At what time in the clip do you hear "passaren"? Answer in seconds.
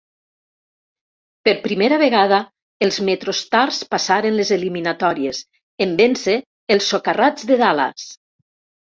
3.91-4.39